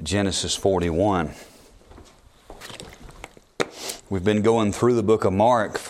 [0.00, 1.32] Genesis 41.
[4.08, 5.80] We've been going through the book of Mark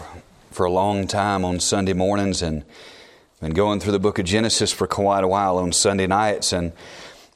[0.51, 2.65] for a long time on Sunday mornings and
[3.43, 6.55] been going through the book of Genesis for quite a while on Sunday nights.
[6.55, 6.73] And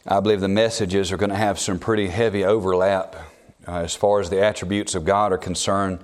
[0.06, 3.16] I believe the messages are going to have some pretty heavy overlap
[3.68, 5.98] uh, as far as the attributes of God are concerned.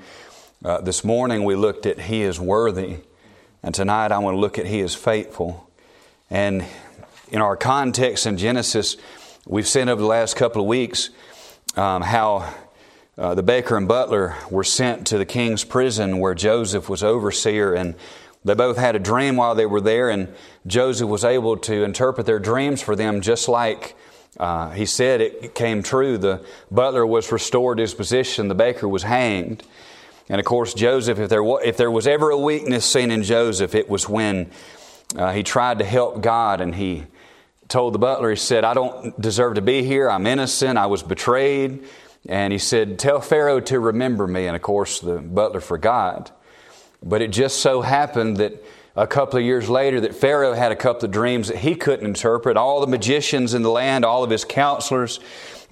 [0.63, 2.99] Uh, this morning we looked at He is worthy,
[3.63, 5.71] and tonight I want to look at He is faithful.
[6.29, 6.67] And
[7.31, 8.99] in our context in Genesis,
[9.49, 11.09] we've seen over the last couple of weeks
[11.75, 12.55] um, how
[13.17, 17.73] uh, the baker and butler were sent to the king's prison where Joseph was overseer,
[17.73, 17.95] and
[18.45, 20.29] they both had a dream while they were there, and
[20.67, 23.97] Joseph was able to interpret their dreams for them just like
[24.39, 26.19] uh, he said it came true.
[26.19, 29.65] The butler was restored to his position, the baker was hanged.
[30.29, 33.23] And of course, Joseph, if there, was, if there was ever a weakness seen in
[33.23, 34.51] Joseph, it was when
[35.17, 37.07] uh, he tried to help God and he
[37.69, 40.11] told the butler, he said, I don't deserve to be here.
[40.11, 40.79] I'm innocent.
[40.79, 41.85] I was betrayed.
[42.29, 44.47] And he said, Tell Pharaoh to remember me.
[44.47, 46.33] And of course, the butler forgot.
[47.03, 48.65] But it just so happened that
[48.97, 52.05] a couple of years later that Pharaoh had a couple of dreams that he couldn't
[52.05, 52.57] interpret.
[52.57, 55.21] All the magicians in the land, all of his counselors,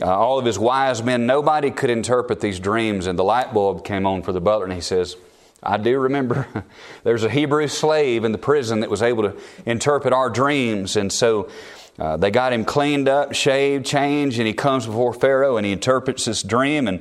[0.00, 3.06] uh, all of his wise men, nobody could interpret these dreams.
[3.06, 5.16] And the light bulb came on for the butler, and he says,
[5.62, 6.46] I do remember
[7.02, 10.96] there's a Hebrew slave in the prison that was able to interpret our dreams.
[10.96, 11.50] And so
[11.98, 15.72] uh, they got him cleaned up, shaved, changed, and he comes before Pharaoh and he
[15.72, 16.88] interprets this dream.
[16.88, 17.00] And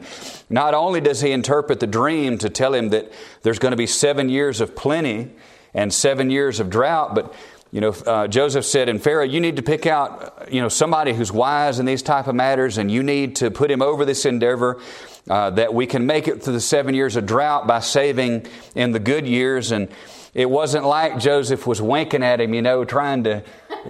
[0.49, 3.87] not only does he interpret the dream to tell him that there's going to be
[3.87, 5.31] seven years of plenty
[5.73, 7.33] and seven years of drought, but
[7.71, 11.11] you know, uh, Joseph said, "And Pharaoh, you need to pick out, you know, somebody
[11.11, 14.25] who's wise in these type of matters, and you need to put him over this
[14.25, 14.79] endeavor."
[15.27, 18.91] Uh, that we can make it through the seven years of drought by saving in
[18.91, 19.71] the good years.
[19.71, 19.87] And
[20.35, 23.41] it wasn't like Joseph was winking at him, you know, trying to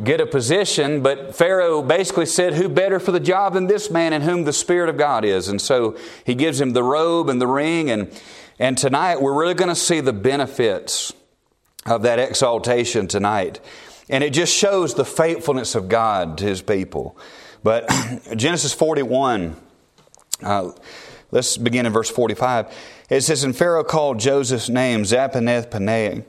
[0.04, 4.14] get a position, but Pharaoh basically said, Who better for the job than this man
[4.14, 5.48] in whom the Spirit of God is?
[5.48, 7.90] And so he gives him the robe and the ring.
[7.90, 8.12] And,
[8.60, 11.14] and tonight we're really going to see the benefits
[11.86, 13.60] of that exaltation tonight.
[14.10, 17.18] And it just shows the faithfulness of God to his people.
[17.64, 17.90] But
[18.36, 19.56] Genesis 41,
[20.42, 20.72] uh,
[21.32, 22.74] let's begin in verse 45.
[23.10, 26.24] It says, And Pharaoh called Joseph's name Zaphenath Paneah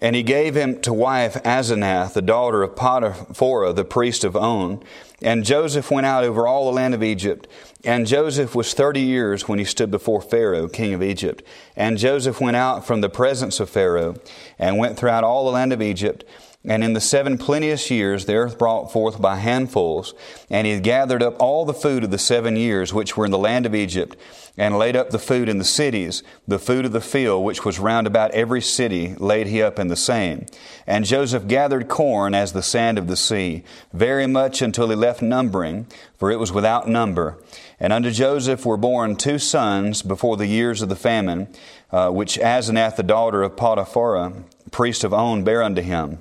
[0.00, 4.82] and he gave him to wife Asenath, the daughter of Potiphar, the priest of On.
[5.20, 7.48] And Joseph went out over all the land of Egypt.
[7.84, 11.42] And Joseph was thirty years when he stood before Pharaoh, king of Egypt.
[11.76, 14.16] And Joseph went out from the presence of Pharaoh,
[14.58, 16.24] and went throughout all the land of Egypt.
[16.64, 20.12] And in the seven plenteous years the earth brought forth by handfuls,
[20.50, 23.38] and he gathered up all the food of the seven years which were in the
[23.38, 24.16] land of Egypt,
[24.56, 27.78] and laid up the food in the cities, the food of the field which was
[27.78, 30.46] round about every city laid he up in the same.
[30.84, 35.22] And Joseph gathered corn as the sand of the sea, very much until he left
[35.22, 35.86] numbering,
[36.16, 37.38] for it was without number.
[37.78, 41.46] And unto Joseph were born two sons before the years of the famine,
[41.92, 44.32] uh, which Asenath the daughter of Potiphar,
[44.72, 46.18] priest of On, bare unto him.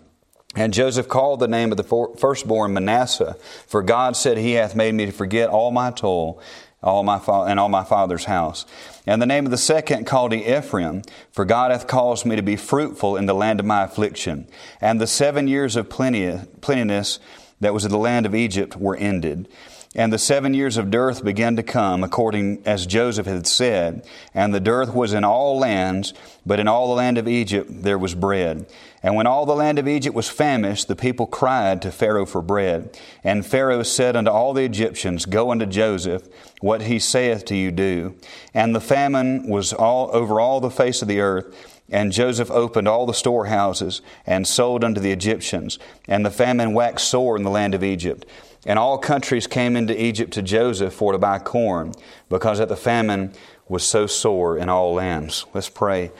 [0.57, 3.37] And Joseph called the name of the firstborn Manasseh,
[3.67, 6.41] for God said, He hath made me to forget all my toil
[6.83, 8.65] all my fa- and all my father's house.
[9.05, 11.01] And the name of the second called he Ephraim,
[11.31, 14.47] for God hath caused me to be fruitful in the land of my affliction.
[14.79, 17.19] And the seven years of plenteousness
[17.59, 19.47] that was in the land of Egypt were ended.
[19.95, 24.05] And the seven years of dearth began to come, according as Joseph had said.
[24.33, 26.13] And the dearth was in all lands,
[26.45, 28.67] but in all the land of Egypt there was bread.
[29.01, 32.41] And when all the land of Egypt was famished, the people cried to Pharaoh for
[32.41, 32.99] bread.
[33.23, 36.27] And Pharaoh said unto all the Egyptians, Go unto Joseph,
[36.61, 38.15] what he saith to you do.
[38.53, 41.73] And the famine was all over all the face of the earth.
[41.89, 45.79] And Joseph opened all the storehouses and sold unto the Egyptians.
[46.07, 48.25] And the famine waxed sore in the land of Egypt.
[48.67, 51.93] And all countries came into Egypt to Joseph for to buy corn,
[52.29, 53.33] because that the famine
[53.69, 55.45] was so sore in all lands.
[55.53, 56.11] Let's pray.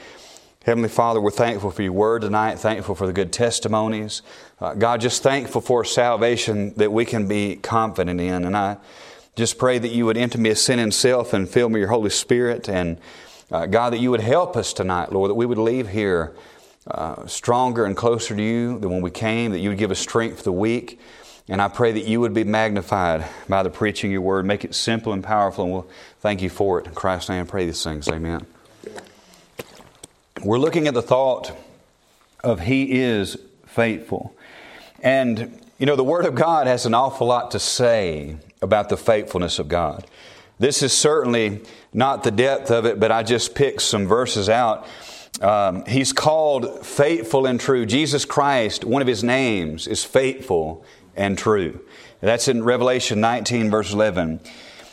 [0.64, 4.22] Heavenly Father, we're thankful for your word tonight, thankful for the good testimonies.
[4.60, 8.44] Uh, God, just thankful for salvation that we can be confident in.
[8.44, 8.78] And I
[9.36, 11.80] just pray that you would enter me a sin in self and fill me with
[11.80, 12.68] your Holy Spirit.
[12.68, 12.98] And
[13.50, 16.34] uh, God, that you would help us tonight, Lord, that we would leave here
[16.90, 19.98] uh, stronger and closer to you than when we came, that you would give us
[19.98, 20.98] strength for the week.
[21.50, 24.44] And I pray that you would be magnified by the preaching of your word.
[24.44, 25.88] Make it simple and powerful, and we'll
[26.20, 26.86] thank you for it.
[26.86, 28.06] In Christ's name, I pray these things.
[28.08, 28.46] Amen.
[30.44, 31.56] We're looking at the thought
[32.44, 34.36] of He is faithful.
[35.02, 38.98] And, you know, the Word of God has an awful lot to say about the
[38.98, 40.06] faithfulness of God.
[40.58, 41.62] This is certainly
[41.94, 44.86] not the depth of it, but I just picked some verses out.
[45.40, 47.86] Um, he's called faithful and true.
[47.86, 50.84] Jesus Christ, one of his names is faithful
[51.18, 51.80] and true.
[52.20, 54.40] That's in Revelation 19, verse 11.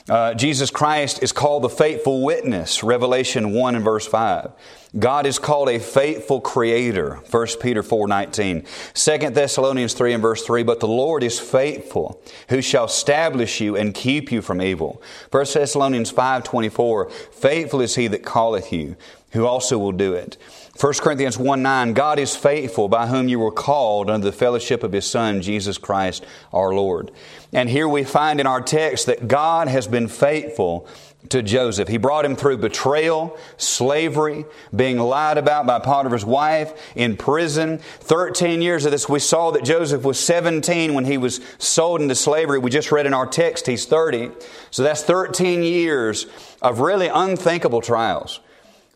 [0.08, 4.52] Uh, Jesus Christ is called the faithful witness, Revelation 1 and verse 5.
[4.98, 8.66] God is called a faithful creator, 1 Peter 4 19.
[8.94, 13.76] 2 Thessalonians 3 and verse 3, but the Lord is faithful, who shall establish you
[13.76, 15.02] and keep you from evil.
[15.32, 18.96] 1 Thessalonians 5 24, faithful is he that calleth you,
[19.32, 20.38] who also will do it.
[20.80, 24.82] 1 Corinthians 1 9, God is faithful by whom you were called under the fellowship
[24.84, 27.12] of His Son, Jesus Christ our Lord.
[27.52, 30.88] And here we find in our text that God has been faithful
[31.30, 31.88] to Joseph.
[31.88, 34.46] He brought him through betrayal, slavery,
[34.76, 37.80] being lied about by Potiphar's wife, in prison.
[37.80, 39.10] 13 years of this.
[39.10, 42.60] We saw that Joseph was 17 when he was sold into slavery.
[42.60, 44.32] We just read in our text he's 30.
[44.72, 46.28] So that's 13 years
[46.62, 48.40] of really unthinkable trials.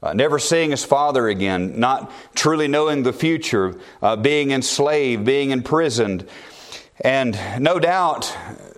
[0.01, 5.51] Uh, never seeing his father again, not truly knowing the future, uh, being enslaved, being
[5.51, 6.25] imprisoned.
[7.01, 8.35] And no doubt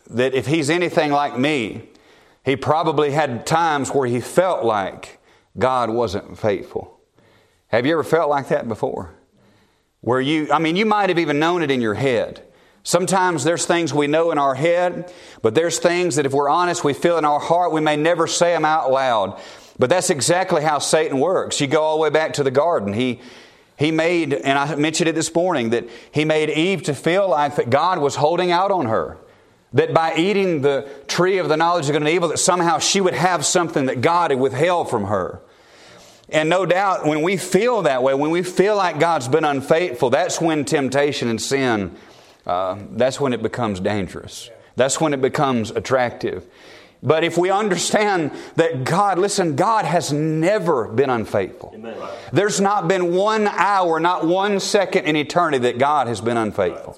[0.09, 1.90] that if he's anything like me,
[2.43, 5.19] he probably had times where he felt like
[5.57, 6.99] God wasn't faithful.
[7.67, 9.13] Have you ever felt like that before?
[10.01, 12.43] Where you, I mean, you might have even known it in your head.
[12.83, 16.83] Sometimes there's things we know in our head, but there's things that if we're honest,
[16.83, 19.39] we feel in our heart, we may never say them out loud.
[19.77, 21.61] But that's exactly how Satan works.
[21.61, 22.93] You go all the way back to the garden.
[22.93, 23.21] He,
[23.77, 27.55] he made, and I mentioned it this morning, that he made Eve to feel like
[27.57, 29.17] that God was holding out on her.
[29.73, 32.99] That by eating the tree of the knowledge of good and evil, that somehow she
[32.99, 35.41] would have something that God had withheld from her.
[36.29, 40.09] And no doubt, when we feel that way, when we feel like God's been unfaithful,
[40.09, 41.95] that's when temptation and sin,
[42.45, 44.49] uh, that's when it becomes dangerous.
[44.75, 46.45] That's when it becomes attractive.
[47.03, 51.71] But if we understand that God, listen, God has never been unfaithful.
[51.73, 51.97] Amen.
[52.31, 56.97] There's not been one hour, not one second in eternity that God has been unfaithful.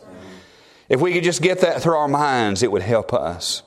[0.89, 3.63] If we could just get that through our minds, it would help us.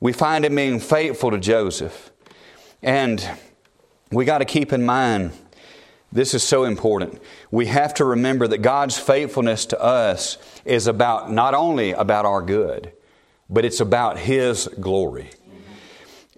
[0.00, 2.10] We find him being faithful to Joseph.
[2.82, 3.26] And
[4.10, 5.32] we got to keep in mind
[6.10, 7.20] this is so important.
[7.50, 12.40] We have to remember that God's faithfulness to us is about not only about our
[12.40, 12.92] good,
[13.50, 15.30] but it's about his glory.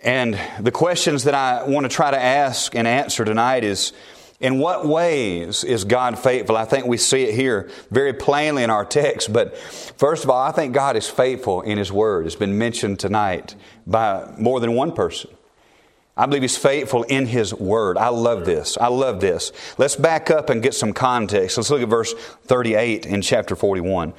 [0.03, 3.93] And the questions that I want to try to ask and answer tonight is
[4.41, 6.57] in what ways is God faithful?
[6.57, 10.41] I think we see it here very plainly in our text, but first of all,
[10.41, 12.27] I think God is faithful in His Word.
[12.27, 13.55] It's been mentioned tonight
[13.87, 15.31] by more than one person.
[16.17, 17.99] I believe He's faithful in His Word.
[17.99, 18.79] I love this.
[18.79, 19.53] I love this.
[19.79, 21.57] Let's back up and get some context.
[21.57, 22.15] Let's look at verse
[22.45, 24.15] 38 in chapter 41.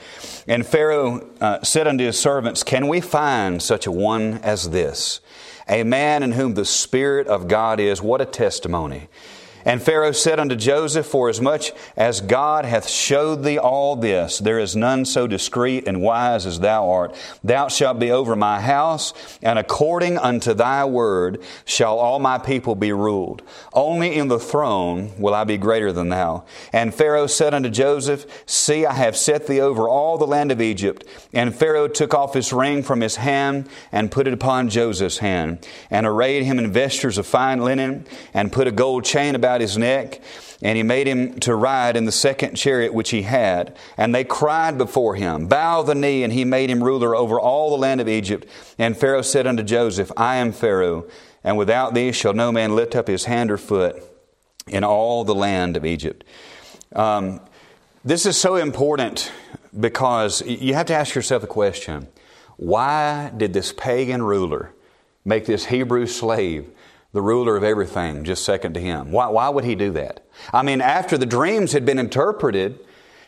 [0.48, 5.20] And Pharaoh uh, said unto his servants, Can we find such a one as this?
[5.68, 8.02] a man in whom the Spirit of God is.
[8.02, 9.08] What a testimony.
[9.66, 14.76] And Pharaoh said unto Joseph, Forasmuch as God hath showed thee all this, there is
[14.76, 17.16] none so discreet and wise as thou art.
[17.44, 22.76] Thou shalt be over my house, and according unto thy word shall all my people
[22.76, 23.42] be ruled.
[23.74, 26.46] Only in the throne will I be greater than thou.
[26.72, 30.62] And Pharaoh said unto Joseph, See, I have set thee over all the land of
[30.62, 31.06] Egypt.
[31.34, 35.68] And Pharaoh took off his ring from his hand and put it upon Joseph's hand,
[35.90, 39.60] and arrayed him in vestures of fine linen, and put a gold chain about about
[39.60, 40.22] his neck,
[40.62, 43.76] and he made him to ride in the second chariot which he had.
[43.98, 47.70] And they cried before him, Bow the knee, and he made him ruler over all
[47.70, 48.48] the land of Egypt.
[48.80, 51.06] And Pharaoh said unto Joseph, I am Pharaoh,
[51.44, 54.02] and without thee shall no man lift up his hand or foot
[54.68, 56.24] in all the land of Egypt.
[56.96, 57.42] Um,
[58.06, 59.34] this is so important
[59.78, 62.08] because you have to ask yourself a question
[62.56, 64.72] why did this pagan ruler
[65.26, 66.70] make this Hebrew slave
[67.14, 69.12] the ruler of everything, just second to him.
[69.12, 70.26] Why, why would he do that?
[70.54, 72.80] I mean, after the dreams had been interpreted,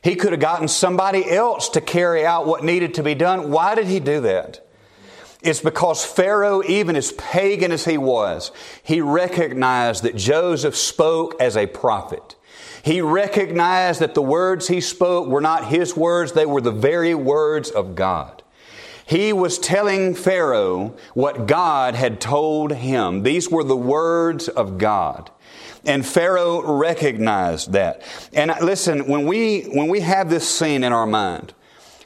[0.04, 3.52] he could have gotten somebody else to carry out what needed to be done.
[3.52, 4.66] Why did he do that?
[5.42, 11.58] It's because Pharaoh, even as pagan as he was, he recognized that Joseph spoke as
[11.58, 12.36] a prophet.
[12.84, 17.16] He recognized that the words he spoke were not his words, they were the very
[17.16, 18.43] words of God.
[19.06, 23.24] He was telling Pharaoh what God had told him.
[23.24, 25.30] These were the words of God.
[25.86, 28.04] And Pharaoh recognized that.
[28.32, 31.54] And listen, when we, when we have this scene in our mind,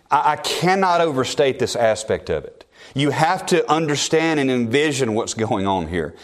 [0.09, 2.65] I, I cannot overstate this aspect of it.
[2.95, 6.15] You have to understand and envision what's going on here.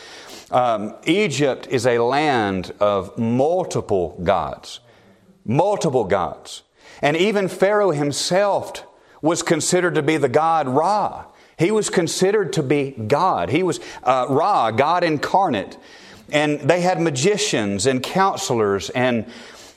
[0.50, 4.80] Um, Egypt is a land of multiple gods,
[5.46, 6.64] multiple gods.
[7.02, 8.86] And even Pharaoh himself
[9.24, 11.26] was considered to be the god Ra.
[11.58, 13.50] He was considered to be God.
[13.50, 15.78] He was uh, Ra, God incarnate.
[16.32, 19.26] And they had magicians and counselors, and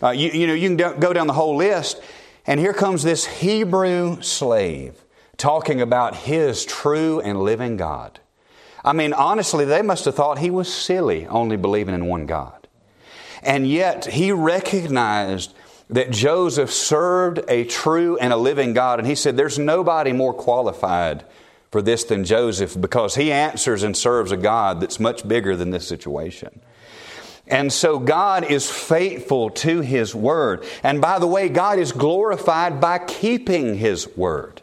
[0.02, 2.00] uh, you, you know, you can go down the whole list.
[2.46, 4.94] And here comes this Hebrew slave
[5.36, 8.20] talking about his true and living God.
[8.84, 12.68] I mean, honestly, they must have thought he was silly, only believing in one God.
[13.42, 15.54] And yet, he recognized
[15.90, 18.98] that Joseph served a true and a living God.
[18.98, 21.24] And he said, There's nobody more qualified
[21.70, 25.70] for this than Joseph because he answers and serves a God that's much bigger than
[25.70, 26.60] this situation.
[27.48, 30.64] And so God is faithful to His Word.
[30.82, 34.62] And by the way, God is glorified by keeping His Word.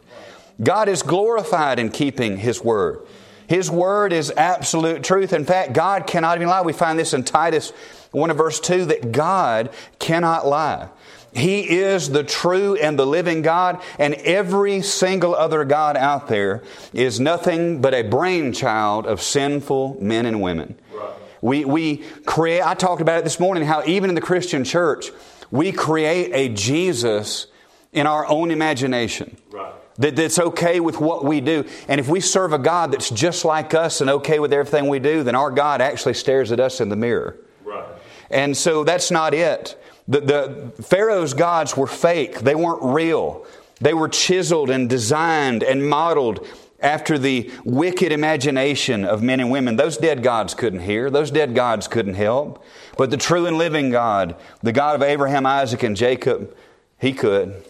[0.62, 3.00] God is glorified in keeping His Word.
[3.46, 5.32] His Word is absolute truth.
[5.32, 6.62] In fact, God cannot even lie.
[6.62, 7.70] We find this in Titus
[8.10, 10.88] 1 verse 2 that God cannot lie.
[11.34, 16.62] He is the true and the living God, and every single other God out there
[16.92, 20.78] is nothing but a brainchild of sinful men and women.
[20.92, 21.10] Right.
[21.42, 25.10] We, we create, I talked about it this morning, how even in the Christian church,
[25.50, 27.48] we create a Jesus
[27.92, 29.36] in our own imagination.
[29.50, 29.72] Right.
[29.96, 31.64] That, that's okay with what we do.
[31.88, 35.00] And if we serve a God that's just like us and okay with everything we
[35.00, 37.36] do, then our God actually stares at us in the mirror.
[37.64, 37.84] Right.
[38.30, 39.80] And so that's not it.
[40.06, 43.46] The, the Pharaoh's gods were fake, they weren't real.
[43.80, 46.46] They were chiseled and designed and modeled
[46.80, 49.76] after the wicked imagination of men and women.
[49.76, 52.64] Those dead gods couldn't hear, those dead gods couldn't help.
[52.96, 56.54] But the true and living God, the God of Abraham, Isaac, and Jacob,
[56.98, 57.62] he could.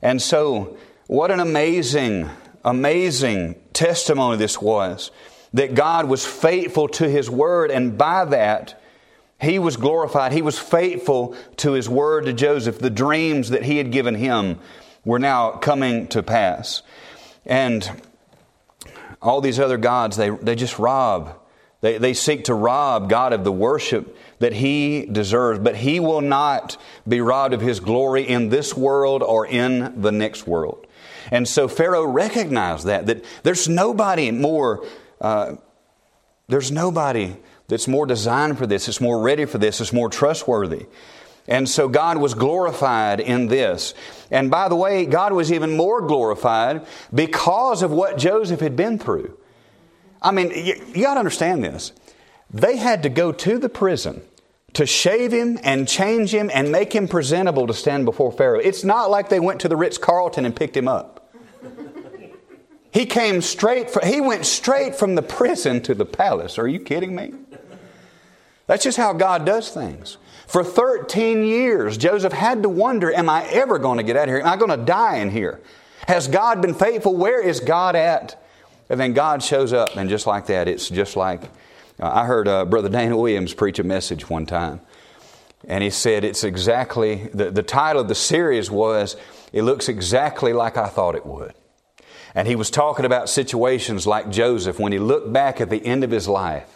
[0.00, 0.76] And so,
[1.06, 2.28] what an amazing,
[2.64, 5.10] amazing testimony this was
[5.54, 8.81] that God was faithful to his word, and by that,
[9.42, 10.32] he was glorified.
[10.32, 12.78] He was faithful to his word to Joseph.
[12.78, 14.60] The dreams that he had given him
[15.04, 16.82] were now coming to pass.
[17.44, 18.02] And
[19.20, 21.38] all these other gods, they, they just rob.
[21.80, 26.20] They, they seek to rob God of the worship that he deserves, but he will
[26.20, 30.86] not be robbed of his glory in this world or in the next world.
[31.32, 34.86] And so Pharaoh recognized that, that there's nobody more,
[35.20, 35.56] uh,
[36.46, 37.36] there's nobody
[37.72, 40.86] that's more designed for this, it's more ready for this, it's more trustworthy.
[41.48, 43.94] And so God was glorified in this.
[44.30, 48.98] And by the way, God was even more glorified because of what Joseph had been
[48.98, 49.36] through.
[50.20, 51.92] I mean, you, you got to understand this.
[52.50, 54.22] They had to go to the prison
[54.74, 58.60] to shave him and change him and make him presentable to stand before Pharaoh.
[58.60, 61.18] It's not like they went to the Ritz Carlton and picked him up.
[62.92, 66.58] He came straight he went straight from the prison to the palace.
[66.58, 67.32] Are you kidding me?
[68.72, 70.16] That's just how God does things.
[70.46, 74.28] For 13 years, Joseph had to wonder Am I ever going to get out of
[74.30, 74.40] here?
[74.40, 75.60] Am I going to die in here?
[76.08, 77.14] Has God been faithful?
[77.14, 78.42] Where is God at?
[78.88, 81.42] And then God shows up, and just like that, it's just like
[82.00, 84.80] uh, I heard uh, Brother Dana Williams preach a message one time.
[85.68, 89.16] And he said, It's exactly, the, the title of the series was,
[89.52, 91.52] It Looks Exactly Like I Thought It Would.
[92.34, 96.02] And he was talking about situations like Joseph when he looked back at the end
[96.02, 96.66] of his life.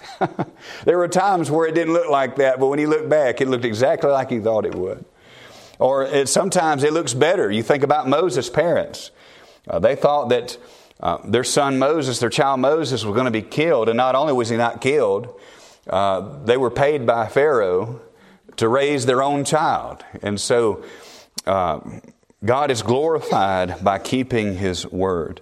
[0.85, 3.49] there were times where it didn't look like that, but when he looked back, it
[3.49, 5.05] looked exactly like he thought it would.
[5.79, 7.51] Or it, sometimes it looks better.
[7.51, 9.11] You think about Moses' parents.
[9.69, 10.59] Uh, they thought that
[11.01, 13.89] uh, their son Moses, their child Moses, was going to be killed.
[13.89, 15.41] And not only was he not killed,
[15.89, 18.01] uh, they were paid by Pharaoh
[18.57, 20.05] to raise their own child.
[20.23, 20.85] And so
[21.47, 21.81] uh,
[22.45, 25.41] God is glorified by keeping his word.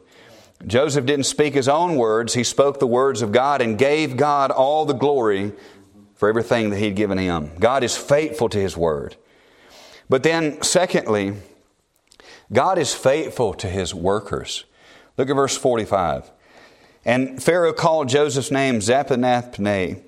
[0.67, 4.51] Joseph didn't speak his own words, he spoke the words of God and gave God
[4.51, 5.53] all the glory
[6.15, 7.51] for everything that he'd given him.
[7.59, 9.17] God is faithful to his word.
[10.09, 11.35] But then, secondly,
[12.53, 14.65] God is faithful to his workers.
[15.17, 16.31] Look at verse 45.
[17.05, 20.01] And Pharaoh called Joseph's name Zaphenath-Paneah,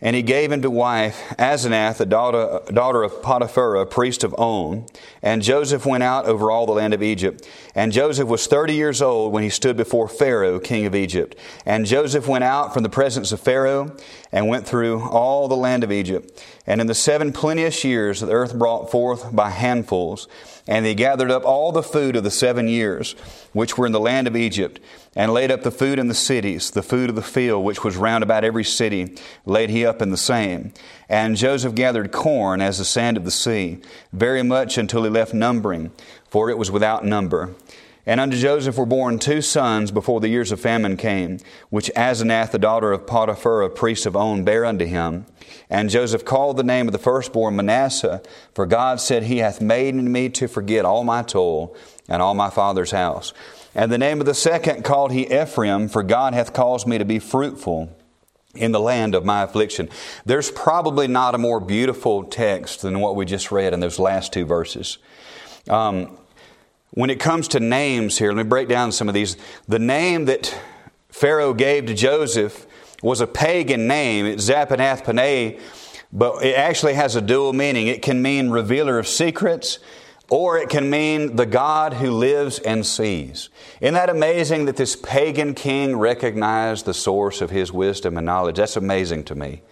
[0.00, 4.34] and he gave him to wife Asenath, the daughter, daughter of Potiphar, a priest of
[4.34, 4.86] On.
[5.22, 7.48] And Joseph went out over all the land of Egypt.
[7.74, 11.36] And Joseph was thirty years old when he stood before Pharaoh, king of Egypt.
[11.64, 13.96] And Joseph went out from the presence of Pharaoh
[14.30, 16.42] and went through all the land of Egypt.
[16.66, 20.28] And in the seven plenteous years the earth brought forth by handfuls.
[20.66, 23.12] And he gathered up all the food of the seven years
[23.52, 24.80] which were in the land of Egypt,
[25.14, 27.96] and laid up the food in the cities, the food of the field, which was
[27.96, 29.14] round about every city,
[29.46, 30.72] laid he up in the same.
[31.08, 33.80] And Joseph gathered corn as the sand of the sea,
[34.12, 35.92] very much until he left numbering,
[36.28, 37.54] for it was without number.
[38.06, 41.38] And unto Joseph were born two sons before the years of famine came,
[41.70, 45.24] which Asenath, the daughter of Potiphar, a priest of On, bare unto him.
[45.70, 48.22] And Joseph called the name of the firstborn Manasseh,
[48.54, 51.74] for God said, He hath made me to forget all my toil
[52.08, 53.32] and all my father's house.
[53.74, 57.04] And the name of the second called he Ephraim, for God hath caused me to
[57.04, 57.90] be fruitful
[58.54, 59.88] in the land of my affliction.
[60.24, 64.32] There's probably not a more beautiful text than what we just read in those last
[64.32, 64.98] two verses.
[65.68, 66.18] Um,
[66.94, 69.36] when it comes to names here, let me break down some of these.
[69.66, 70.56] The name that
[71.08, 72.66] Pharaoh gave to Joseph
[73.02, 74.26] was a pagan name.
[74.26, 75.60] It's Zaphenath Paneah,
[76.12, 77.88] but it actually has a dual meaning.
[77.88, 79.80] It can mean revealer of secrets,
[80.30, 83.48] or it can mean the God who lives and sees.
[83.80, 88.56] Isn't that amazing that this pagan king recognized the source of his wisdom and knowledge?
[88.56, 89.62] That's amazing to me.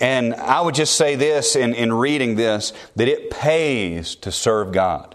[0.00, 4.72] And I would just say this in, in reading this that it pays to serve
[4.72, 5.14] God.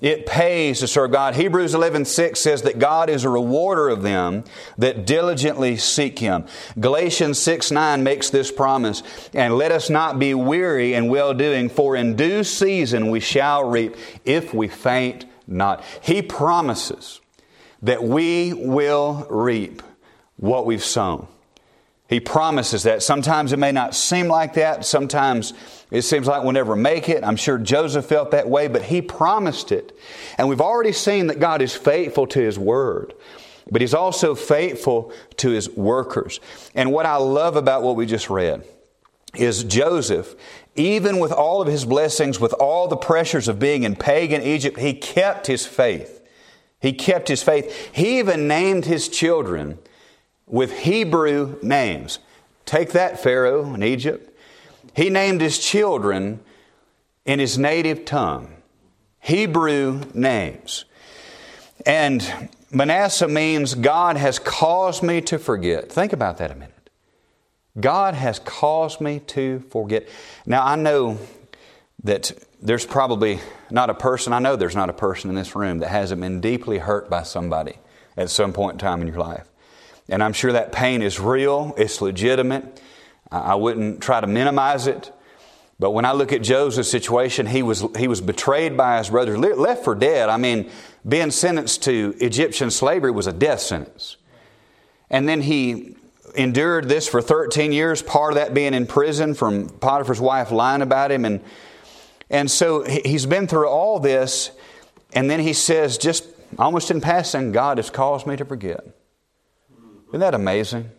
[0.00, 1.34] It pays to serve God.
[1.34, 4.44] Hebrews 11 6 says that God is a rewarder of them
[4.76, 6.46] that diligently seek Him.
[6.78, 9.02] Galatians 6 9 makes this promise,
[9.34, 13.64] and let us not be weary in well doing, for in due season we shall
[13.64, 15.82] reap if we faint not.
[16.00, 17.20] He promises
[17.82, 19.82] that we will reap
[20.36, 21.26] what we've sown.
[22.08, 23.02] He promises that.
[23.02, 24.84] Sometimes it may not seem like that.
[24.84, 25.52] Sometimes
[25.90, 27.24] it seems like we'll never make it.
[27.24, 29.98] I'm sure Joseph felt that way, but he promised it.
[30.36, 33.14] And we've already seen that God is faithful to his word,
[33.70, 36.40] but he's also faithful to his workers.
[36.74, 38.64] And what I love about what we just read
[39.34, 40.34] is Joseph,
[40.74, 44.78] even with all of his blessings, with all the pressures of being in pagan Egypt,
[44.78, 46.22] he kept his faith.
[46.80, 47.90] He kept his faith.
[47.92, 49.78] He even named his children
[50.46, 52.20] with Hebrew names.
[52.64, 54.27] Take that, Pharaoh in Egypt.
[54.98, 56.40] He named his children
[57.24, 58.56] in his native tongue,
[59.20, 60.86] Hebrew names.
[61.86, 65.88] And Manasseh means God has caused me to forget.
[65.92, 66.90] Think about that a minute.
[67.78, 70.08] God has caused me to forget.
[70.44, 71.18] Now, I know
[72.02, 73.38] that there's probably
[73.70, 76.40] not a person, I know there's not a person in this room that hasn't been
[76.40, 77.76] deeply hurt by somebody
[78.16, 79.46] at some point in time in your life.
[80.08, 82.82] And I'm sure that pain is real, it's legitimate.
[83.30, 85.12] I wouldn't try to minimize it.
[85.78, 89.38] But when I look at Joseph's situation, he was, he was betrayed by his brothers,
[89.38, 90.28] left for dead.
[90.28, 90.70] I mean,
[91.06, 94.16] being sentenced to Egyptian slavery was a death sentence.
[95.08, 95.96] And then he
[96.34, 100.82] endured this for 13 years, part of that being in prison from Potiphar's wife lying
[100.82, 101.24] about him.
[101.24, 101.42] And,
[102.28, 104.50] and so he's been through all this.
[105.12, 106.26] And then he says, just
[106.58, 108.84] almost in passing, God has caused me to forget.
[110.08, 110.90] Isn't that amazing?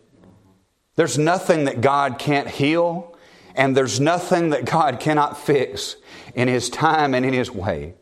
[1.00, 3.16] There's nothing that God can't heal,
[3.56, 5.96] and there's nothing that God cannot fix
[6.36, 7.94] in His time and in His way.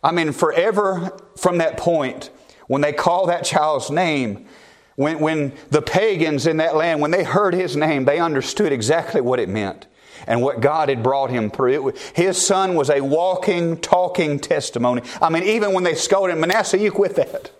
[0.00, 2.30] I mean, forever from that point,
[2.68, 4.46] when they call that child's name,
[4.94, 9.20] when, when the pagans in that land, when they heard his name, they understood exactly
[9.20, 9.88] what it meant
[10.28, 11.94] and what God had brought him through.
[12.14, 15.02] his son was a walking, talking testimony.
[15.20, 17.50] I mean, even when they scolded him, Manasseh, you quit that.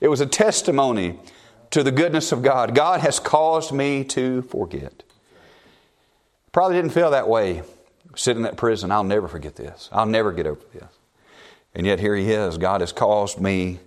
[0.00, 1.20] It was a testimony
[1.70, 2.74] to the goodness of God.
[2.74, 5.02] God has caused me to forget.
[6.52, 7.62] Probably didn't feel that way
[8.16, 8.90] sitting in that prison.
[8.90, 9.88] I'll never forget this.
[9.92, 10.84] I'll never get over this.
[11.74, 12.58] And yet here he is.
[12.58, 13.78] God has caused me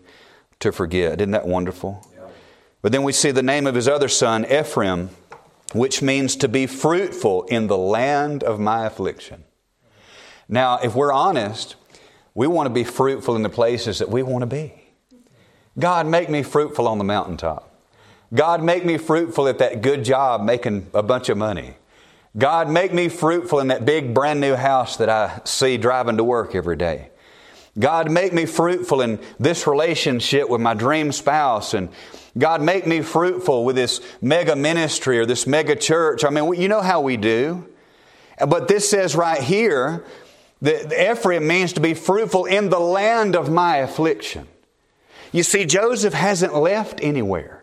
[0.59, 1.19] to forget.
[1.19, 2.07] Isn't that wonderful?
[2.81, 5.09] But then we see the name of his other son, Ephraim,
[5.73, 9.43] which means to be fruitful in the land of my affliction.
[10.47, 11.75] Now, if we're honest,
[12.33, 14.73] we want to be fruitful in the places that we want to be.
[15.77, 17.70] God, make me fruitful on the mountaintop.
[18.33, 21.75] God, make me fruitful at that good job making a bunch of money.
[22.37, 26.23] God, make me fruitful in that big brand new house that I see driving to
[26.23, 27.09] work every day.
[27.77, 31.73] God, make me fruitful in this relationship with my dream spouse.
[31.73, 31.89] And
[32.37, 36.23] God, make me fruitful with this mega ministry or this mega church.
[36.23, 37.67] I mean, you know how we do.
[38.45, 40.05] But this says right here
[40.61, 44.47] that Ephraim means to be fruitful in the land of my affliction.
[45.31, 47.60] You see, Joseph hasn't left anywhere.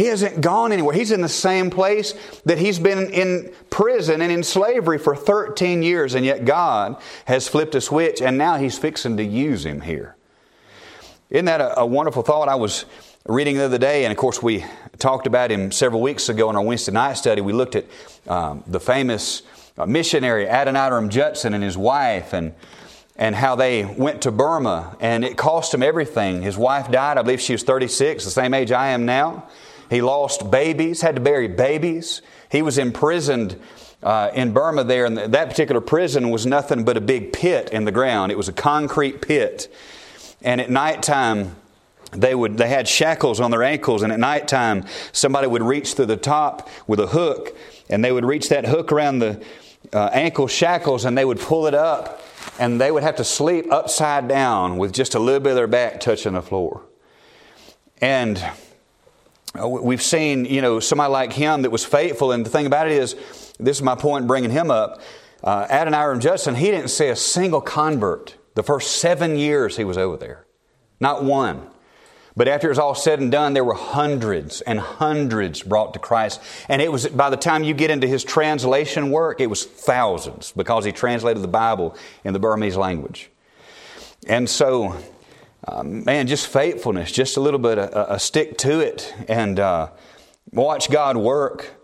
[0.00, 0.96] He hasn't gone anywhere.
[0.96, 2.14] He's in the same place
[2.46, 7.46] that he's been in prison and in slavery for 13 years, and yet God has
[7.46, 10.16] flipped a switch and now he's fixing to use him here.
[11.28, 12.48] Isn't that a, a wonderful thought?
[12.48, 12.86] I was
[13.26, 14.64] reading the other day, and of course, we
[14.98, 17.42] talked about him several weeks ago in our Wednesday night study.
[17.42, 17.84] We looked at
[18.26, 19.42] um, the famous
[19.76, 22.54] uh, missionary Adoniram Judson and his wife, and
[23.16, 26.40] and how they went to Burma, and it cost him everything.
[26.40, 29.46] His wife died, I believe she was 36, the same age I am now.
[29.90, 32.22] He lost babies, had to bury babies.
[32.48, 33.60] He was imprisoned
[34.02, 37.84] uh, in Burma there, and that particular prison was nothing but a big pit in
[37.84, 38.30] the ground.
[38.30, 39.72] It was a concrete pit.
[40.42, 41.56] And at nighttime,
[42.12, 46.06] they would they had shackles on their ankles, and at nighttime, somebody would reach through
[46.06, 47.56] the top with a hook,
[47.88, 49.44] and they would reach that hook around the
[49.92, 52.22] uh, ankle shackles, and they would pull it up,
[52.58, 55.66] and they would have to sleep upside down with just a little bit of their
[55.66, 56.82] back touching the floor.
[58.00, 58.42] And
[59.54, 62.92] we've seen, you know, somebody like him that was faithful, and the thing about it
[62.92, 63.14] is,
[63.58, 65.00] this is my point bringing him up.
[65.42, 69.96] Uh, Adoniram Judson, he didn't see a single convert the first seven years he was
[69.96, 70.46] over there.
[71.00, 71.66] Not one.
[72.36, 75.98] But after it was all said and done, there were hundreds and hundreds brought to
[75.98, 76.40] Christ.
[76.68, 80.52] And it was, by the time you get into his translation work, it was thousands
[80.52, 83.30] because he translated the Bible in the Burmese language.
[84.28, 84.96] And so,
[85.84, 89.90] man, just faithfulness, just a little bit, a, a stick to it, and uh,
[90.52, 91.74] watch God work.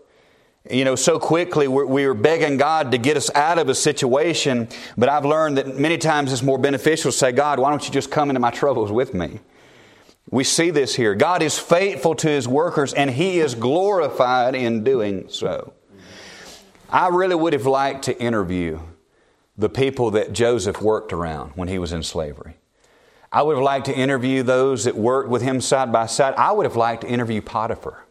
[0.69, 4.67] You know, so quickly we're, we're begging God to get us out of a situation,
[4.97, 7.93] but I've learned that many times it's more beneficial to say, God, why don't you
[7.93, 9.39] just come into my troubles with me?
[10.29, 11.15] We see this here.
[11.15, 15.73] God is faithful to his workers and he is glorified in doing so.
[16.89, 18.79] I really would have liked to interview
[19.57, 22.57] the people that Joseph worked around when he was in slavery.
[23.31, 26.33] I would have liked to interview those that worked with him side by side.
[26.35, 28.03] I would have liked to interview Potiphar.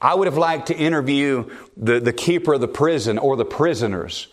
[0.00, 4.28] I would have liked to interview the, the keeper of the prison or the prisoners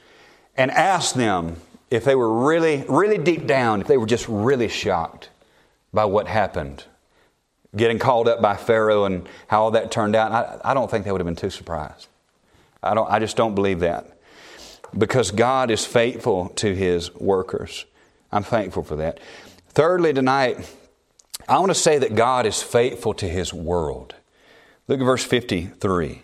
[0.56, 1.56] and ask them
[1.90, 5.30] if they were really, really deep down, if they were just really shocked
[5.94, 6.84] by what happened.
[7.76, 11.06] Getting called up by Pharaoh and how all that turned out, I, I don't think
[11.06, 12.08] they would have been too surprised.
[12.84, 14.18] I, don't, I just don't believe that.
[14.98, 17.86] Because God is faithful to His workers.
[18.32, 19.20] I'm thankful for that.
[19.76, 20.74] Thirdly, tonight,
[21.50, 24.16] I want to say that God is faithful to His world.
[24.88, 26.22] Look at verse 53.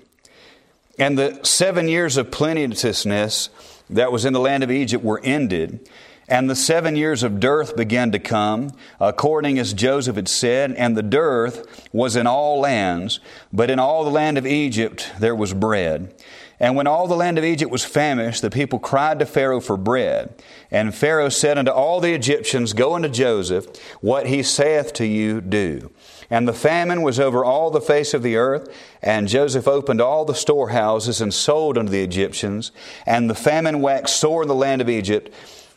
[0.98, 3.50] And the seven years of plenteousness
[3.90, 5.90] that was in the land of Egypt were ended,
[6.32, 10.96] and the seven years of dearth began to come, according as Joseph had said, and
[10.96, 13.20] the dearth was in all lands,
[13.52, 16.16] but in all the land of Egypt there was bread.
[16.58, 19.76] And when all the land of Egypt was famished, the people cried to Pharaoh for
[19.76, 20.34] bread.
[20.70, 23.66] And Pharaoh said unto all the Egyptians, Go unto Joseph,
[24.00, 25.92] what he saith to you, do.
[26.30, 30.24] And the famine was over all the face of the earth, and Joseph opened all
[30.24, 32.72] the storehouses and sold unto the Egyptians.
[33.06, 35.34] And the famine waxed sore in the land of Egypt,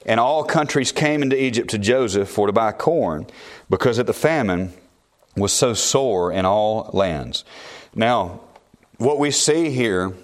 [0.07, 3.27] and all countries came into Egypt to Joseph for to buy corn,
[3.71, 4.73] because that the famine
[5.37, 7.45] was so sore in all lands.
[7.95, 8.41] Now,
[8.99, 10.15] what we see here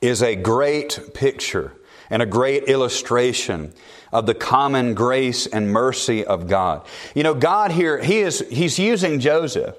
[0.00, 1.72] is a great picture
[2.10, 3.72] and a great illustration
[4.12, 6.86] of the common grace and mercy of God.
[7.14, 9.76] You know, God here, He is, He's using Joseph.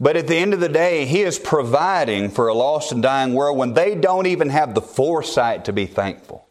[0.00, 3.34] But at the end of the day, He is providing for a lost and dying
[3.34, 6.48] world when they don't even have the foresight to be thankful.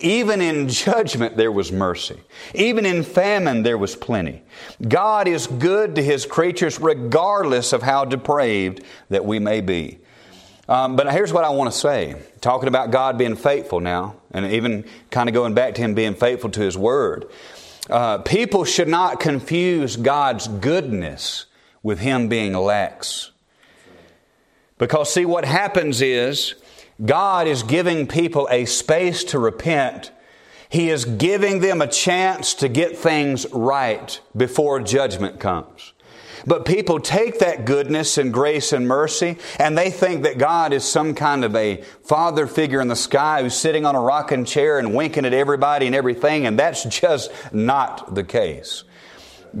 [0.00, 2.20] Even in judgment, there was mercy.
[2.54, 4.42] Even in famine, there was plenty.
[4.86, 9.98] God is good to His creatures regardless of how depraved that we may be.
[10.68, 14.46] Um, but here's what I want to say talking about God being faithful now, and
[14.46, 17.26] even kind of going back to Him being faithful to His Word.
[17.90, 21.46] Uh, people should not confuse God's goodness
[21.82, 23.32] with Him being lax.
[24.76, 26.54] Because, see, what happens is
[27.04, 30.10] God is giving people a space to repent.
[30.68, 35.92] He is giving them a chance to get things right before judgment comes.
[36.46, 40.84] But people take that goodness and grace and mercy and they think that God is
[40.84, 44.78] some kind of a father figure in the sky who's sitting on a rocking chair
[44.78, 48.84] and winking at everybody and everything, and that's just not the case.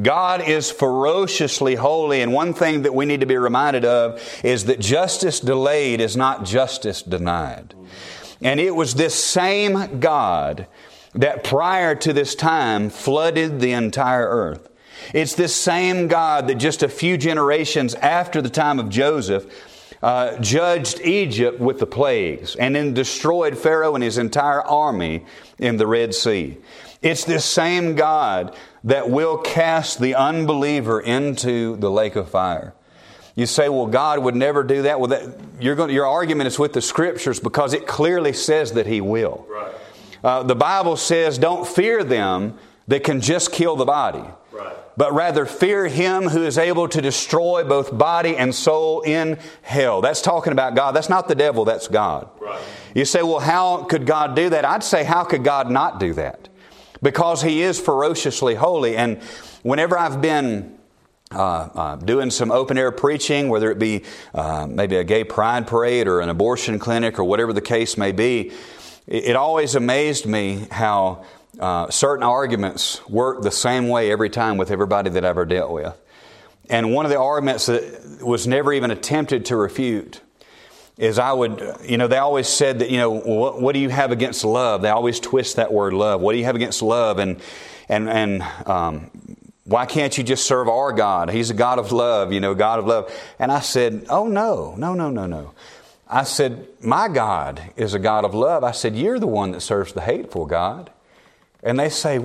[0.02, 4.64] God is ferociously holy, and one thing that we need to be reminded of is
[4.66, 7.74] that justice delayed is not justice denied.
[8.40, 10.66] And it was this same God
[11.14, 14.68] that prior to this time flooded the entire earth.
[15.14, 19.46] It's this same God that just a few generations after the time of Joseph
[20.02, 25.24] uh, judged Egypt with the plagues and then destroyed Pharaoh and his entire army
[25.58, 26.56] in the Red Sea.
[27.02, 32.74] It's this same God that will cast the unbeliever into the lake of fire.
[33.34, 34.98] You say, well, God would never do that.
[34.98, 39.00] Well, that, going, your argument is with the scriptures because it clearly says that He
[39.00, 39.46] will.
[39.48, 39.74] Right.
[40.24, 42.58] Uh, the Bible says, don't fear them
[42.88, 44.24] that can just kill the body
[44.98, 50.00] but rather fear him who is able to destroy both body and soul in hell.
[50.00, 50.90] That's talking about God.
[50.90, 52.28] That's not the devil, that's God.
[52.40, 52.60] Right.
[52.96, 54.64] You say, well, how could God do that?
[54.64, 56.48] I'd say, how could God not do that?
[57.00, 58.96] Because he is ferociously holy.
[58.96, 59.22] And
[59.62, 60.76] whenever I've been
[61.30, 64.02] uh, uh, doing some open air preaching, whether it be
[64.34, 68.10] uh, maybe a gay pride parade or an abortion clinic or whatever the case may
[68.10, 68.50] be,
[69.06, 71.24] it, it always amazed me how
[71.58, 75.72] uh, certain arguments work the same way every time with everybody that I ever dealt
[75.72, 75.98] with.
[76.70, 80.20] And one of the arguments that was never even attempted to refute
[80.98, 83.88] is I would, you know, they always said that, you know, what, what do you
[83.88, 84.82] have against love?
[84.82, 86.20] They always twist that word love.
[86.20, 87.18] What do you have against love?
[87.18, 87.40] And,
[87.88, 89.10] and, and, um,
[89.68, 91.28] why can't you just serve our God?
[91.28, 93.12] He's a God of love, you know, God of love.
[93.38, 95.52] And I said, Oh, no, no, no, no, no.
[96.08, 98.64] I said, My God is a God of love.
[98.64, 100.90] I said, You're the one that serves the hateful God.
[101.62, 102.18] And they say,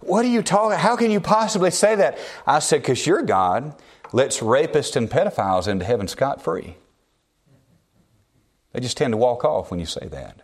[0.00, 0.78] What are you talking?
[0.78, 2.18] How can you possibly say that?
[2.46, 3.74] I said, Because your God
[4.12, 6.76] lets rapists and pedophiles into heaven scot free.
[8.72, 10.42] They just tend to walk off when you say that.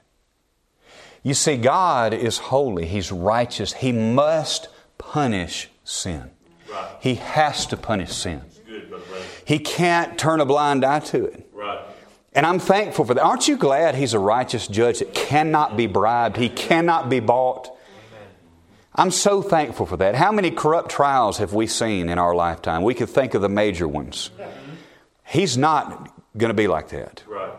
[1.22, 3.72] You see, God is holy, He's righteous.
[3.74, 6.30] He must punish sin.
[6.70, 6.96] Right.
[7.00, 8.42] He has to punish sin.
[8.66, 8.92] Good,
[9.44, 11.48] he can't turn a blind eye to it.
[11.52, 11.80] Right.
[12.32, 13.22] And I'm thankful for that.
[13.22, 16.36] Aren't you glad He's a righteous judge that cannot be bribed?
[16.36, 17.75] He cannot be bought.
[18.96, 20.14] I'm so thankful for that.
[20.14, 22.82] How many corrupt trials have we seen in our lifetime?
[22.82, 24.30] We could think of the major ones.
[25.26, 27.22] He's not going to be like that.
[27.26, 27.52] Right.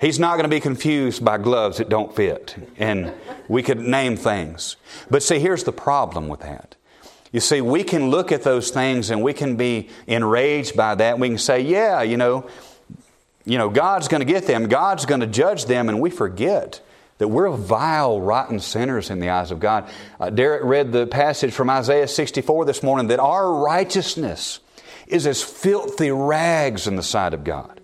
[0.00, 2.54] He's not going to be confused by gloves that don't fit.
[2.78, 3.12] And
[3.48, 4.76] we could name things.
[5.10, 6.76] But see, here's the problem with that.
[7.32, 11.18] You see, we can look at those things and we can be enraged by that.
[11.18, 12.48] We can say, yeah, you know,
[13.44, 14.68] you know, God's going to get them.
[14.68, 15.88] God's going to judge them.
[15.88, 16.80] And we forget
[17.18, 19.88] that we're vile, rotten sinners in the eyes of God.
[20.18, 24.60] Uh, Derek read the passage from Isaiah 64 this morning that our righteousness
[25.06, 27.80] is as filthy rags in the sight of God.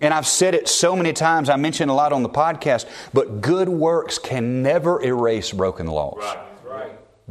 [0.00, 3.40] And I've said it so many times, I mentioned a lot on the podcast, but
[3.40, 6.22] good works can never erase broken laws.
[6.22, 6.40] Right.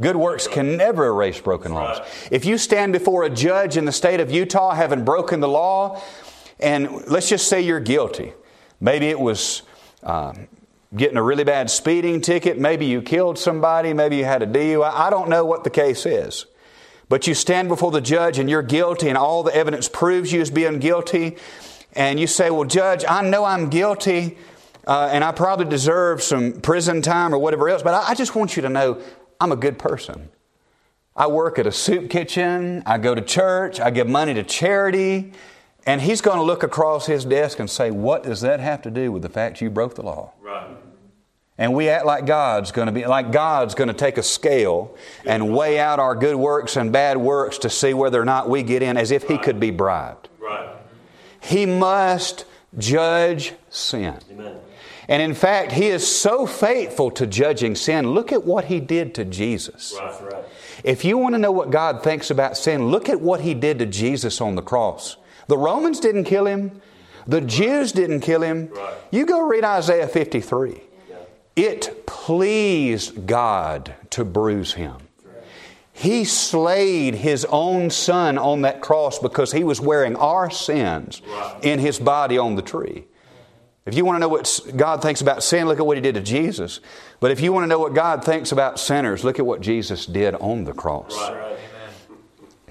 [0.00, 2.00] Good works can never erase broken laws.
[2.30, 6.00] If you stand before a judge in the state of Utah having broken the law,
[6.58, 8.32] and let's just say you're guilty,
[8.80, 9.62] maybe it was
[10.02, 10.48] um,
[10.94, 12.58] getting a really bad speeding ticket.
[12.58, 13.92] Maybe you killed somebody.
[13.92, 14.90] Maybe you had a DUI.
[14.92, 16.46] I don't know what the case is.
[17.08, 20.40] But you stand before the judge and you're guilty, and all the evidence proves you
[20.40, 21.36] as being guilty.
[21.94, 24.38] And you say, Well, Judge, I know I'm guilty,
[24.86, 28.36] uh, and I probably deserve some prison time or whatever else, but I, I just
[28.36, 29.00] want you to know
[29.40, 30.28] I'm a good person.
[31.16, 35.32] I work at a soup kitchen, I go to church, I give money to charity.
[35.90, 38.92] And he's going to look across his desk and say, What does that have to
[38.92, 40.32] do with the fact you broke the law?
[40.40, 40.76] Right.
[41.58, 44.96] And we act like God's going to be like God's going to take a scale
[45.26, 48.62] and weigh out our good works and bad works to see whether or not we
[48.62, 50.28] get in as if he could be bribed.
[50.38, 50.76] Right.
[51.40, 52.44] He must
[52.78, 54.16] judge sin.
[54.30, 54.58] Amen.
[55.08, 58.10] And in fact, he is so faithful to judging sin.
[58.12, 59.96] Look at what he did to Jesus.
[59.98, 60.44] Right.
[60.84, 63.80] If you want to know what God thinks about sin, look at what he did
[63.80, 65.16] to Jesus on the cross.
[65.50, 66.80] The Romans didn't kill him.
[67.26, 68.72] The Jews didn't kill him.
[69.10, 70.80] You go read Isaiah 53.
[71.56, 74.94] It pleased God to bruise him.
[75.92, 81.20] He slayed his own son on that cross because he was wearing our sins
[81.62, 83.06] in his body on the tree.
[83.86, 86.14] If you want to know what God thinks about sin, look at what he did
[86.14, 86.78] to Jesus.
[87.18, 90.06] But if you want to know what God thinks about sinners, look at what Jesus
[90.06, 91.18] did on the cross.
[91.18, 91.58] Right.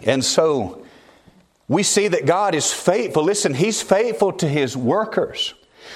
[0.04, 0.79] And so,
[1.70, 3.24] we see that God is faithful.
[3.24, 5.54] Listen, He's faithful to His workers.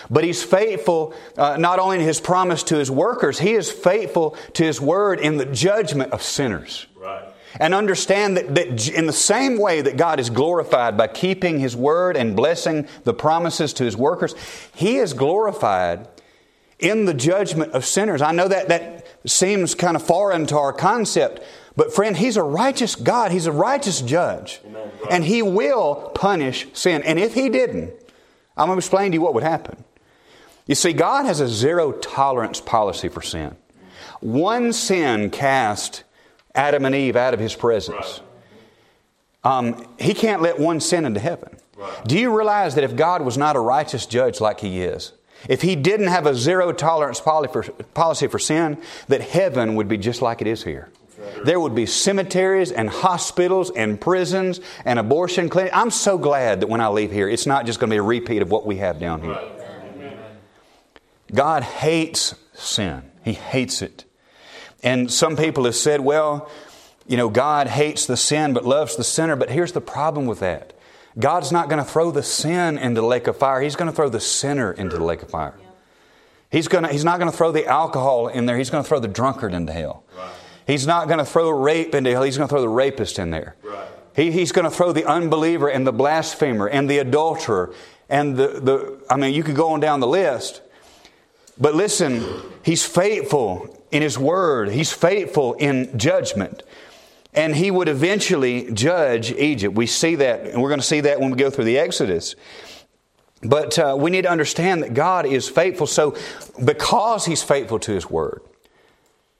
[0.10, 4.36] But he's faithful uh, not only in his promise to his workers, he is faithful
[4.54, 6.88] to his word in the judgment of sinners.
[6.96, 7.24] Right.
[7.60, 11.76] And understand that, that in the same way that God is glorified by keeping his
[11.76, 14.34] word and blessing the promises to his workers,
[14.74, 16.08] he is glorified
[16.80, 18.22] in the judgment of sinners.
[18.22, 21.44] I know that that seems kind of foreign to our concept,
[21.76, 23.32] but friend, He's a righteous God.
[23.32, 24.62] He's a righteous judge.
[24.66, 24.92] Amen.
[25.10, 27.02] And He will punish sin.
[27.04, 27.94] And if He didn't,
[28.56, 29.84] I'm going to explain to you what would happen.
[30.68, 33.56] You see, God has a zero tolerance policy for sin.
[34.22, 36.04] One sin cast
[36.56, 38.22] Adam and Eve out of His presence.
[39.44, 41.58] Um, he can't let one sin into heaven.
[41.76, 42.06] Right.
[42.06, 45.12] Do you realize that if God was not a righteous judge like He is,
[45.50, 48.78] if He didn't have a zero tolerance policy for sin,
[49.10, 50.90] that heaven would be just like it is here?
[51.44, 55.76] There would be cemeteries and hospitals and prisons and abortion clinics.
[55.76, 58.04] I'm so glad that when I leave here, it's not just going to be a
[58.04, 59.40] repeat of what we have down here.
[61.34, 64.06] God hates sin, He hates it.
[64.84, 66.50] And some people have said, well,
[67.08, 69.36] you know, God hates the sin but loves the sinner.
[69.36, 70.74] But here's the problem with that
[71.18, 73.96] God's not going to throw the sin into the lake of fire, He's going to
[73.96, 75.56] throw the sinner into the lake of fire.
[76.50, 79.00] He's, gonna, he's not going to throw the alcohol in there, He's going to throw
[79.00, 80.04] the drunkard into hell.
[80.16, 80.30] Right.
[80.66, 82.24] He's not going to throw rape into hell.
[82.24, 83.56] He's going to throw the rapist in there.
[83.64, 83.88] Right.
[84.16, 87.74] He, he's going to throw the unbeliever and the blasphemer and the adulterer
[88.10, 90.62] and the, the, I mean, you could go on down the list.
[91.60, 92.24] But listen,
[92.64, 94.70] he's faithful in his word.
[94.70, 96.64] He's faithful in judgment.
[97.34, 99.76] And he would eventually judge Egypt.
[99.76, 102.36] We see that, and we're going to see that when we go through the Exodus.
[103.42, 105.88] But uh, we need to understand that God is faithful.
[105.88, 106.16] So,
[106.64, 108.42] because he's faithful to his word,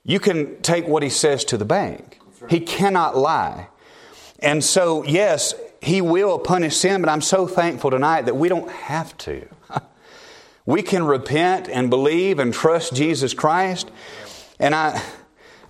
[0.04, 2.20] you can take what he says to the bank.
[2.48, 3.68] He cannot lie.
[4.40, 8.70] And so, yes, he will punish sin, but I'm so thankful tonight that we don't
[8.70, 9.48] have to.
[10.66, 13.90] we can repent and believe and trust Jesus Christ.
[14.58, 15.02] And I,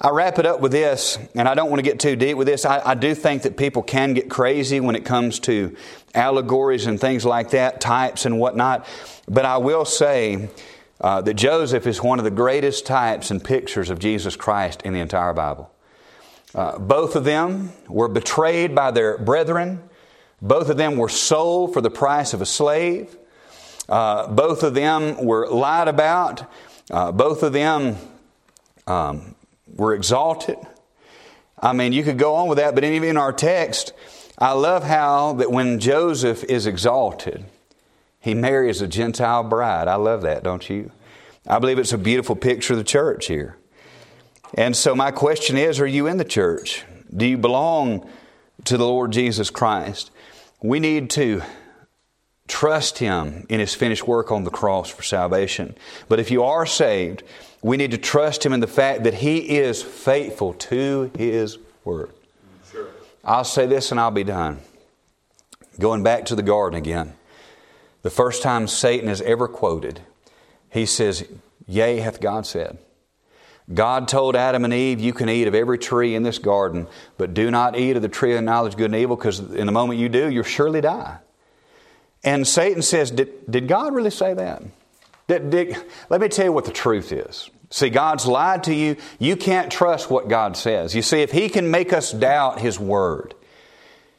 [0.01, 2.49] I wrap it up with this, and I don't want to get too deep with
[2.49, 2.65] this.
[2.65, 5.77] I, I, do think that people can get crazy when it comes to
[6.15, 8.87] allegories and things like that, types and whatnot.
[9.29, 10.49] But I will say
[11.01, 14.93] uh, that Joseph is one of the greatest types and pictures of Jesus Christ in
[14.93, 15.71] the entire Bible.
[16.55, 19.83] Uh, both of them were betrayed by their brethren.
[20.41, 23.17] Both of them were sold for the price of a slave.
[23.89, 26.51] Uh, both of them were lied about.
[26.91, 27.97] Uh, both of them
[28.87, 29.35] um,
[29.75, 30.59] were exalted.
[31.61, 33.93] I mean, you could go on with that, but even in our text,
[34.39, 37.45] I love how that when Joseph is exalted,
[38.25, 39.87] he marries a Gentile bride.
[39.87, 40.91] I love that, don't you?
[41.47, 43.59] I believe it's a beautiful picture of the church here.
[44.55, 46.85] And so, my question is Are you in the church?
[47.15, 48.09] Do you belong
[48.65, 50.11] to the Lord Jesus Christ?
[50.63, 51.43] We need to
[52.49, 55.77] trust Him in His finished work on the cross for salvation.
[56.09, 57.25] But if you are saved,
[57.61, 62.11] we need to trust Him in the fact that He is faithful to His Word.
[62.73, 62.87] Sure.
[63.23, 64.61] I'll say this and I'll be done.
[65.79, 67.13] Going back to the garden again,
[68.05, 70.03] the first time Satan is ever quoted,
[70.71, 71.25] he says,
[71.67, 72.77] Yea, hath God said.
[73.73, 76.87] God told Adam and Eve, You can eat of every tree in this garden,
[77.17, 79.65] but do not eat of the tree of knowledge of good and evil, because in
[79.65, 81.17] the moment you do, you'll surely die.
[82.23, 84.63] And Satan says, Did, did God really say that?
[85.27, 85.77] Did, did,
[86.11, 87.49] let me tell you what the truth is.
[87.71, 88.97] See, God's lied to you.
[89.19, 90.95] You can't trust what God says.
[90.95, 93.35] You see, if He can make us doubt His Word,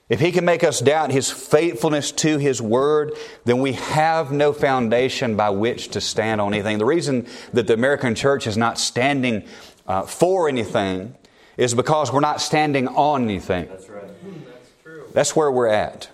[0.10, 3.14] if He can make us doubt His faithfulness to His Word,
[3.46, 6.78] then we have no foundation by which to stand on anything.
[6.78, 9.46] The reason that the American church is not standing
[9.88, 11.16] uh, for anything
[11.58, 13.68] is because we're not standing on anything.
[13.68, 14.04] That's right.
[14.46, 15.04] That's true.
[15.14, 16.10] That's where we're at.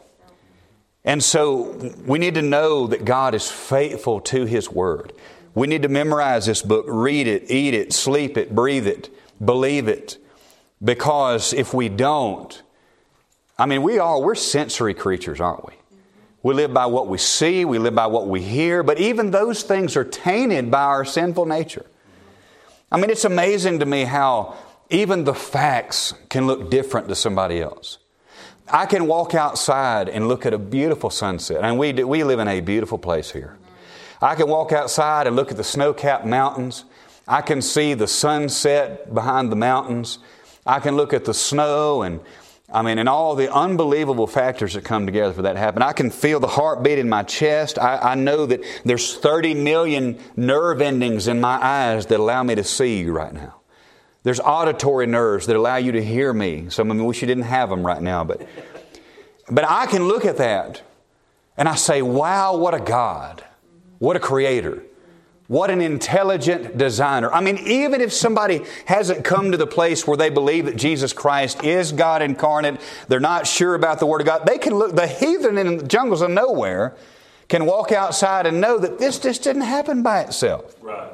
[1.03, 5.13] And so we need to know that God is faithful to His Word.
[5.53, 9.09] We need to memorize this book, read it, eat it, sleep it, breathe it,
[9.43, 10.17] believe it.
[10.81, 12.61] Because if we don't,
[13.61, 15.73] I mean, we are, we're sensory creatures, aren't we?
[16.41, 19.61] We live by what we see, we live by what we hear, but even those
[19.61, 21.85] things are tainted by our sinful nature.
[22.91, 24.55] I mean, it's amazing to me how
[24.89, 27.99] even the facts can look different to somebody else.
[28.67, 32.39] I can walk outside and look at a beautiful sunset, and we, do, we live
[32.39, 33.59] in a beautiful place here.
[34.23, 36.83] I can walk outside and look at the snow capped mountains.
[37.27, 40.17] I can see the sunset behind the mountains.
[40.65, 42.21] I can look at the snow and
[42.73, 45.81] I mean, and all the unbelievable factors that come together for that to happen.
[45.81, 47.77] I can feel the heartbeat in my chest.
[47.77, 52.55] I, I, know that there's 30 million nerve endings in my eyes that allow me
[52.55, 53.55] to see you right now.
[54.23, 56.69] There's auditory nerves that allow you to hear me.
[56.69, 58.47] Some of me wish you didn't have them right now, but,
[59.49, 60.81] but I can look at that
[61.57, 63.43] and I say, wow, what a God.
[63.99, 64.83] What a creator.
[65.51, 67.29] What an intelligent designer.
[67.29, 71.11] I mean, even if somebody hasn't come to the place where they believe that Jesus
[71.11, 74.95] Christ is God incarnate, they're not sure about the Word of God, they can look,
[74.95, 76.95] the heathen in the jungles of nowhere
[77.49, 80.73] can walk outside and know that this just didn't happen by itself.
[80.79, 81.11] Right.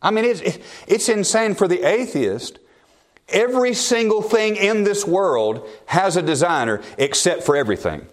[0.00, 0.40] I mean, it's,
[0.86, 2.58] it's insane for the atheist.
[3.28, 8.06] Every single thing in this world has a designer except for everything.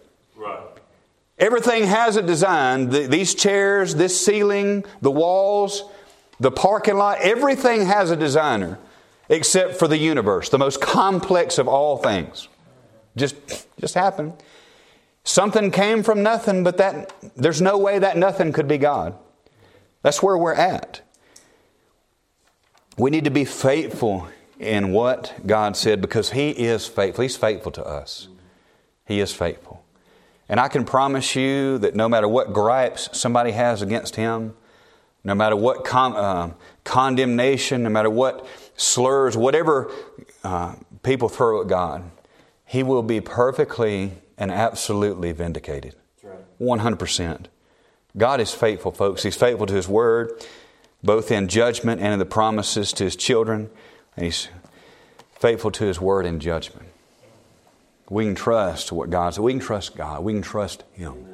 [1.40, 2.90] Everything has a design.
[2.90, 5.84] The, these chairs, this ceiling, the walls,
[6.40, 8.78] the parking lot, everything has a designer
[9.30, 12.48] except for the universe, the most complex of all things.
[13.16, 13.36] Just,
[13.80, 14.34] just happened.
[15.24, 19.16] Something came from nothing, but that there's no way that nothing could be God.
[20.02, 21.02] That's where we're at.
[22.98, 24.28] We need to be faithful
[24.60, 27.22] in what God said because He is faithful.
[27.22, 28.28] He's faithful to us.
[29.06, 29.84] He is faithful.
[30.50, 34.56] And I can promise you that no matter what gripes somebody has against him,
[35.24, 39.92] no matter what con- uh, condemnation, no matter what slurs, whatever
[40.44, 42.10] uh, people throw at God,
[42.66, 45.96] he will be perfectly and absolutely vindicated.
[46.24, 46.38] Right.
[46.60, 47.46] 100%.
[48.18, 49.24] God is faithful, folks.
[49.24, 50.32] He's faithful to His Word,
[51.04, 53.70] both in judgment and in the promises to His children.
[54.16, 54.50] And He's
[55.32, 56.88] faithful to His Word in judgment.
[58.10, 59.44] We can trust what God said.
[59.44, 60.24] We can trust God.
[60.24, 61.29] We can trust Him.